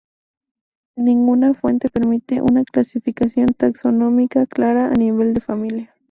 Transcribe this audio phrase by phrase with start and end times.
[0.97, 5.95] Ninguna fuente permite una clasificación taxonómica clara a nivel de familia.